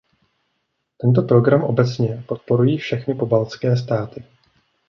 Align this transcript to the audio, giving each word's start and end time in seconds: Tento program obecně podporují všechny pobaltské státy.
Tento 0.97 1.21
program 1.23 1.63
obecně 1.63 2.23
podporují 2.27 2.77
všechny 2.77 3.13
pobaltské 3.15 3.77
státy. 3.77 4.25